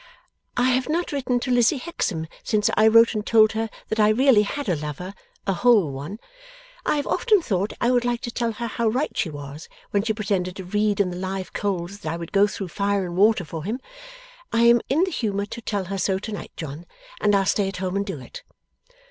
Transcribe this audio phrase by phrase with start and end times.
[0.57, 4.09] 'I have not written to Lizzie Hexam since I wrote and told her that I
[4.09, 5.13] really had a lover
[5.45, 6.19] a whole one.
[6.87, 10.01] I have often thought I would like to tell her how right she was when
[10.01, 13.15] she pretended to read in the live coals that I would go through fire and
[13.15, 13.79] water for him.
[14.51, 16.87] I am in the humour to tell her so to night, John,
[17.19, 18.41] and I'll stay at home and do it.